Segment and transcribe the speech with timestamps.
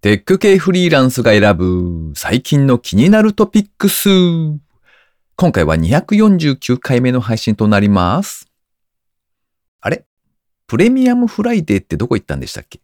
[0.00, 4.08] テック系フリーランスが選ぶ最近の気になるトピックス。
[5.34, 8.46] 今回は249回目の配信となります。
[9.80, 10.04] あれ？
[10.68, 12.78] プレミアムフライデーってどこ行ったんでしたっけ？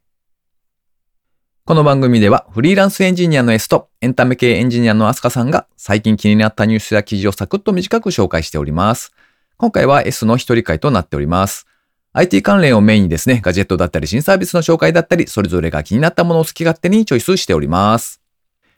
[1.65, 9.13] この番組ではフリーランスエンジニアの S とエンタメ系エンジニアのアスカさんが最近気になったニュースや記事をサクッと短く紹介しております。
[9.57, 11.69] 今回は S の一人会となっております。
[12.17, 18.21] IT 関連をメインにですね、ガジェットだったり新サービスの紹介だったり、それぞれが気になったものを好き勝手にチョイスしております。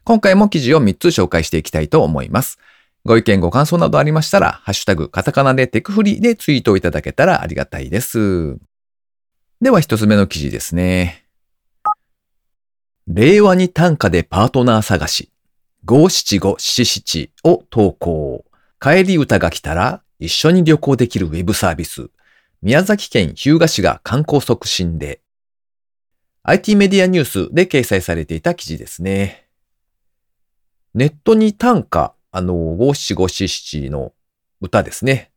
[0.05, 2.59] 今回も記事を3つ紹介していきたいと思います。
[3.05, 8.57] ご意見ご感想などありましたら、ハッシュタグ、カタカナでテクフリでツイートをいただけたらありがたいです。
[9.61, 11.27] では一つ目の記事ですね。
[13.07, 15.31] 令和に短歌でパートナー探し。
[15.85, 18.47] 五七五七七を投稿。
[18.81, 22.09] 帰り歌が来たら一緒に旅行できるウェブサービス。
[22.63, 25.21] 宮崎県日向市が観光促進で。
[26.43, 29.49] IT メディアニュースで掲載されていた記事ですね。
[30.95, 34.13] ネットに短歌、あの、五七五七七の
[34.61, 35.31] 歌ですね。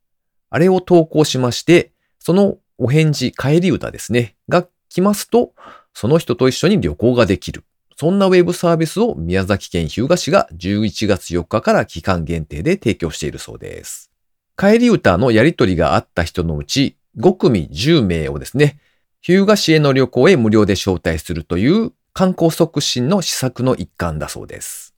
[0.49, 4.35] あれを投稿しまして、そのお返事、帰り歌ですね。
[4.47, 5.53] が来ますと、
[5.93, 7.65] その人と一緒に旅行ができる。
[7.97, 14.09] そんなウェブサービスを宮崎県日向市が11月4日から期間限定で提供しているそうです。
[14.55, 18.79] 帰り歌のやりとりがあった人のうち5組10名をですね、
[19.21, 24.93] 日向市への旅行へ無料で招待するという観光促進の施策の一環だそうです。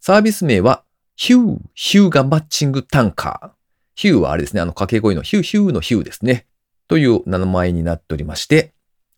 [0.00, 0.84] サービス名は
[1.16, 3.50] ヒュー、ヒューガマッチングタンカー。
[3.96, 6.46] ヒューはあれですね、あの掛け声のヒューヒューのヒューですね。
[6.86, 8.72] という名前になっておりまして、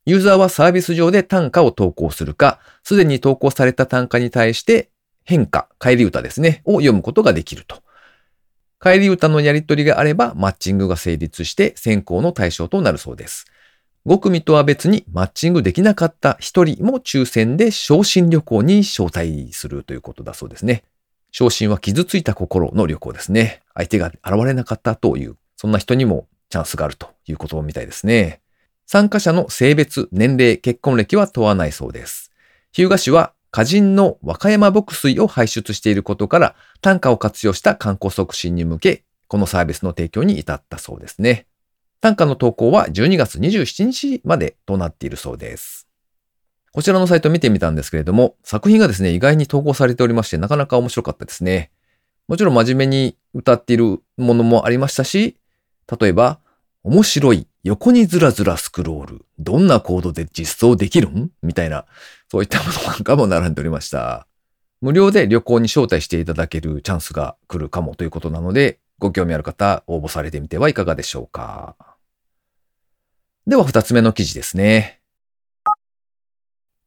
[0.06, 4.90] ユーザーはサービス上で単価を投稿するか、すでに投稿された単価に対して
[5.24, 7.82] 変化、帰り歌ですね、を読むことができると。
[8.82, 13.44] 帰り歌のやり取りがあればマッチングが成立して選考の対象となるそうです。
[14.06, 20.84] 5組とは別にマッチングできなかった1人も抽選で昇進旅行に招待するということだそうですね。
[21.30, 23.60] 昇進は傷ついた心の旅行ですね。
[23.74, 28.40] 相手が現れなかったという、そんな人にもチャンスがあるということみたいですね。
[28.86, 32.32] 参加者の性別、年齢、結婚歴は問わないそうです。
[32.72, 41.46] 日向市は歌人の和歌山牧水を輩出していることから、単価を活用した観光促進に向け、このサービスの提供に至ったそうですね。
[42.00, 45.86] 単価の投稿は12月27日までとなっているそうです。
[46.72, 51.72] こちらのサイト見てみたんですけれども、作品がですね、意外に投稿されておりまして、なかなか面白かったですね。
[52.28, 55.36] もちろん真面目に歌っているものもありましたし、
[56.00, 56.38] 例えば、
[56.84, 61.30] 面白い、横にずらずらスクロール、どんなコードで実装できるん？
[61.42, 61.84] みたいな、
[62.30, 64.26] そういったものなんかも並んでおりました。
[64.80, 71.76] 無料で旅行に招待していただけるチャンスが来るかもということなので、ご興味ある方、応募されてみてはいかがでしょうか。
[73.46, 75.00] では二つ目の記事ですね。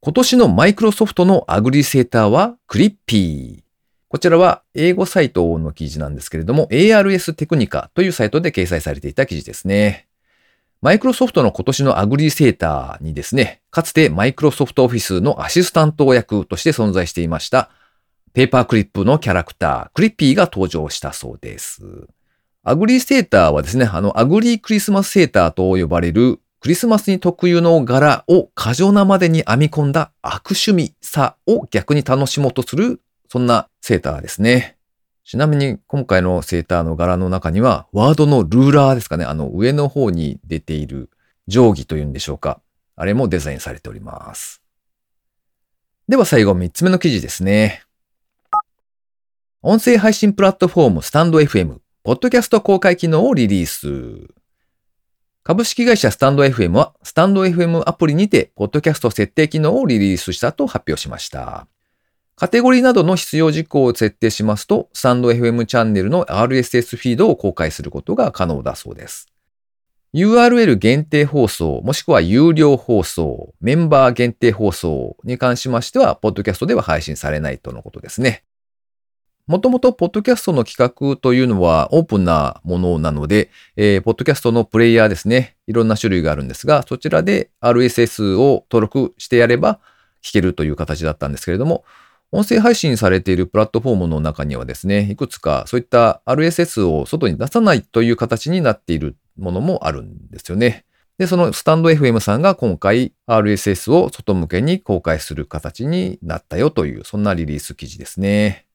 [0.00, 3.64] 今年のマイクロソフトのアグリセーターはクリッピー。
[4.08, 10.08] こちらは英語サイトの記事なんですけれども、ARS テクニカというサイトで掲載されていた記事ですね。
[10.80, 17.70] マイクロソフトの今年のアグリセーターにですね、かつてマイクロソフトオフィスのアシスタント役として存在していました、
[18.34, 21.82] ペーパークリップのキャラクター、クリッピーが登場したそうです。
[22.62, 34.73] アグリセーターはですね、あの、アグリークリスマスセーターと呼ばれるクリスマスに特有の柄を過剰なまでに編み込んだ悪趣味さを逆に楽しもうとする、そんなセーターですね。
[35.24, 39.24] ちなみに今回のセーターの柄の中には、ワードのルーラーですかね。
[39.24, 41.08] あの上の方に出ている
[41.48, 42.60] 定規というんでしょうか。
[42.94, 44.62] あれもデザインされております。
[46.08, 47.82] では最後3つ目の記事ですね。
[49.62, 54.28] 音声配信プラットフォームスタンド FM、ポッドキャスト公開機能をリリース。
[55.42, 61.66] 株式会社スタンド FM は、スタンド FM アプリにて、ポッドキャスト設定機能をリリースしたと発表しました。
[62.36, 69.28] カテゴリーなどの必要事項を設定しますと、スタンド FM チャンネルの RSS フィードを公開することが可能だそうです。
[70.14, 78.42] URL 限定放送、もしくは有料放送、メンバー限定放送に関しましては、ポッドキャストでは配信されないとのことですね。
[79.46, 85.56] もともと、ポッドキャストの企画というのはオープンなものなので、えー、ポッドキャストのプレイヤーですね。
[85.68, 89.78] いろんな種類があるんですが、そちらで RSS を登録してやれば
[90.24, 91.84] 聞けるという形だったんですけれども、
[92.34, 100.84] 音声配信されているプラットフォームの中にはですね、いくつかそういった RSS を外に出さないという形になっているものもあるんですよね。
[101.16, 108.66] で、そのスタンド FM さんが今回 RSS を外向けに公開する形になったよという、そんなリリース記事ですね。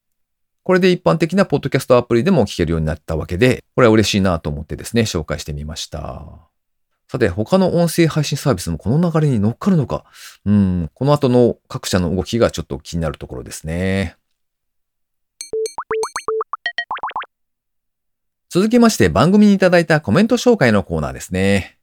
[0.64, 6.49] これで一般的なポッドキャストアプリでも聞けるようになったわけで、これは嬉しいなと思ってですね、紹介してみました。
[7.12, 10.06] さて、他の音声配信サービスもこの流れに乗っかるのか。
[10.46, 14.16] うん、この後の各社の動きがちょっと気になるところですね。
[18.52, 21.80] 続きまして番組にいただいたコメント紹介のコーナーですね。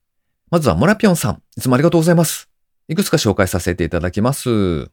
[0.49, 1.43] まずはモラピョンさん。
[1.57, 2.49] いつもありがとうございます。
[2.87, 4.93] いくつか紹介させていただきます。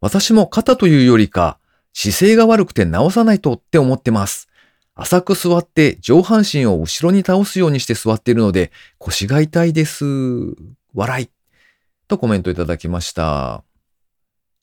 [0.00, 1.58] 私も肩というよりか、
[1.92, 4.48] 姿勢が悪くて直さないとって思ってます。
[5.00, 10.04] 浅く座って上半身を後ろに倒すようにして座っているので腰が痛いです。
[10.92, 11.30] 笑い。
[12.08, 13.62] とコメントいただきました。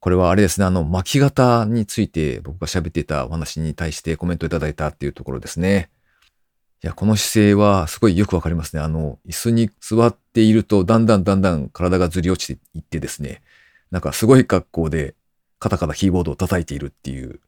[0.01, 5.89] これはあれですね、あの巻き型について僕が喋っていたお話に対してコメントいただいたっていうところですね。
[6.83, 8.81] いや、この姿勢はすごいよくわかりますね。
[8.81, 13.41] あの、椅子に座っているとだんだんだんだん体がずり落ちていってですね、
[13.89, 15.15] なんかすごい格好で
[15.59, 17.39] カタカタキーボードを叩いているっていう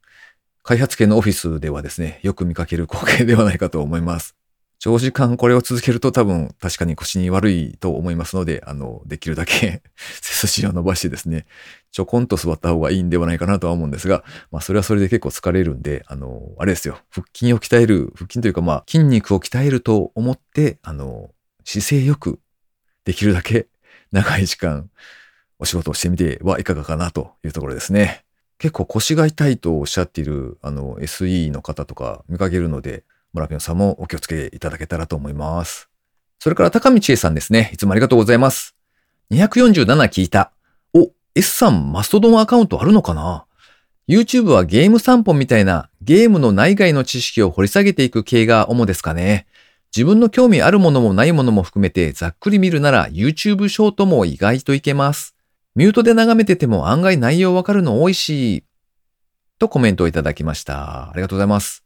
[0.68, 4.36] 開発系のオフィスではですね、よく見かける光景ではないかと思います。
[4.78, 9.80] 長時間これを続けると多分確かに腰に悪いと思いますので、あの、できるだけ
[10.20, 11.46] 背筋を伸ばしてですね、
[11.90, 21.30] ちょこんと座った方がいいんではないかなとは思うんですが、まあそれはそれで結構疲れるんで、あの、あれですよ、腹筋を鍛える、腹筋というかまあ筋肉を鍛えると思って、あの、
[21.64, 22.40] 姿勢よく
[23.06, 23.68] できるだけ
[24.12, 24.90] 長い時間
[25.58, 28.27] お仕事をしてみてはいかがかなというところですね。
[28.58, 35.88] 結構腰が痛いとおっしゃっているあの SE の方とか見かけるので、村ピョンさんもお気をつけいただけたらと思います。
[36.40, 37.70] それから高道恵さんですね。
[37.72, 38.74] いつもありがとうございます。
[39.30, 40.52] 247聞いた。
[40.92, 43.46] お、S さんマストドンアカウントあるのかな
[44.08, 49.46] ?YouTube はゲーム散歩みたいなゲームの内外の知識を掘り下げていく系が主ですかね。
[49.94, 55.37] 自分の興味あるものもないものも含めてざっくり見るなら YouTube ショートも意外といけます。
[55.78, 58.64] ミュートで眺めてても案外内容わかるの多いし、
[59.60, 61.08] とコメントをいただきました。
[61.08, 61.84] ありがとうございます。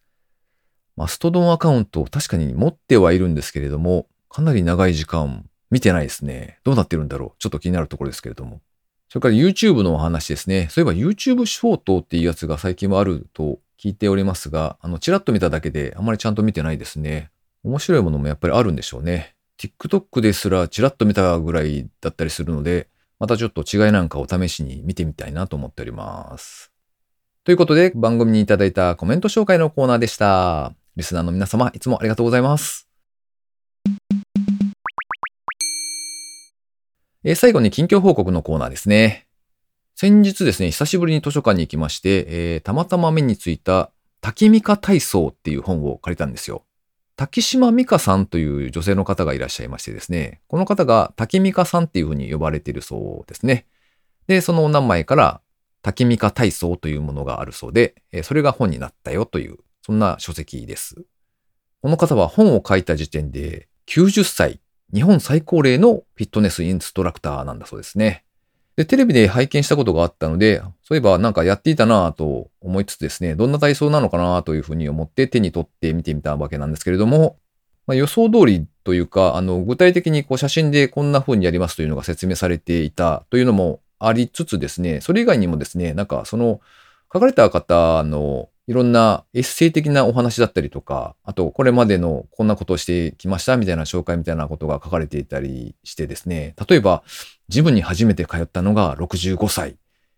[0.96, 6.58] マストドンアカウント確かに持ってはいるんですけれども、かなり長い時間見てないですね。
[6.64, 8.62] どうなってるんだろうちょっと気になるところですけれども。
[9.10, 10.68] それから YouTube のお話ですね。
[10.70, 17.30] そういえば YouTube ショートっていうやつが最近はあると聞いておりますが、あの、ちらっと見ただけであまりちゃんと見てないですね。
[17.62, 19.34] 面白いものもやっぱりあるんでしょうね。
[19.58, 22.88] TikTok ですらちらっと見たぐらいだったりするので、
[23.22, 26.72] またちょっと違いなんかを試しに見てみたいなと思っております。
[27.44, 30.74] ということで、番組にいただいたコメント紹介のコーナーでした。
[30.96, 32.88] リスナーの皆様、いつもありがとうございます。
[37.22, 39.28] え最後に近況報告のコーナーですね。
[39.94, 46.64] 先日ですね、久しぶりに図書館に行きまして、えー、たまたま目についた、滝ミカ体操っていう本を借りたんですよ。
[47.16, 53.66] 滝島美香さんという女性の方がいらっしゃいましてですね、この方が滝美香さんっていうふうに呼ばれているそうですね。
[54.26, 55.40] で、そのお名前から
[55.82, 61.04] 滝美香体操というものがあるそうで、それが本になったよという、そんな書籍です。
[61.82, 64.60] この方は本を書いた時点で90歳、
[64.94, 68.24] 日本最高齢のフィットネスインストラクターなんだそうですね。
[68.76, 77.36] で、テレビで拝見したことがあったので、そういえばなんかやっていたなぁと思いつつですね、どんな体操なのかなというふうに思って手に取って見てみたわけなんですけれども、
[77.86, 86.60] まあ、予想通りというか、あの、具体的にこう写真でこんな風にやりますというのが説明されていたというのもありつつですね、それ以外にもですね、なんかその
[87.12, 97.02] 書かれた方のいろんなエッセイ的なお話だったりとか、あとこれまでのこんなことをしてきましたみたいな紹介みたいなことが書かれていたりしてですね、例えば、
[97.50, 99.76] ジムに初めて通ったのが65歳、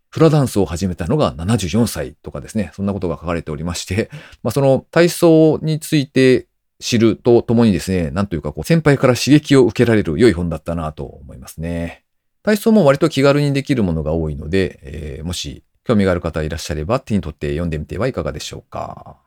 [0.08, 4.08] フラダンスを始めたのが74歳とかですね、そんなことが書かれておりまして、
[4.44, 6.46] まあその体操について
[6.78, 12.04] 知るとともにですね、なんというかこう先輩から刺激を受けられる良い本だったなと思いますね。
[12.44, 19.18] 体操も割と気軽にできるものが多いので、えー、もし興味がある方いらっしゃれば手に取って読んでみてはいかがでしょうか。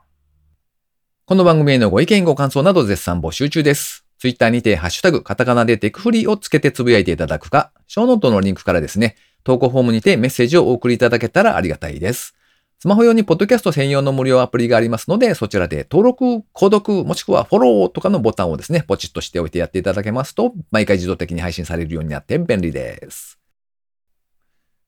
[1.26, 4.06] この番組へのご意見ご感想など絶賛募集中です。
[4.18, 12.34] ツイッターにてハッシュタグカタカナでテクフリーをつけてつぶやいていただくか、ショーノートのリンクからですね、投稿フォームにてメッセージをお送りいただけたらありがたいです。
[12.80, 23.38] スマホ用にポッドキャスト専用の無料アプリがありますので、そちらで登録、購読、もしくはフォローとかのボタンをですね、ポチッとしておいてやっていただけますと、毎回自動的に配信されるようになって便利です。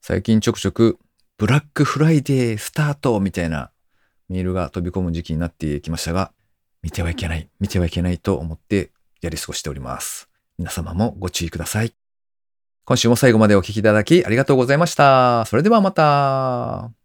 [0.01, 0.97] 最近ちょくちょく
[1.39, 3.71] ブラックフライデースタートみたいな
[4.27, 6.33] メールが飛び込む時期になってきましたが、
[6.83, 8.91] 見てはいけない、見てはいけないと思って
[9.21, 10.29] やり過ごしております。
[10.57, 11.93] 皆様もご注意ください。
[12.83, 15.45] 今週も最後までお聴きいただきありがとうございました。
[15.45, 16.98] それではまた。